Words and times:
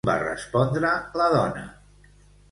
Com 0.05 0.09
va 0.09 0.13
respondre 0.21 0.89
la 1.21 1.27
dona? 1.33 1.61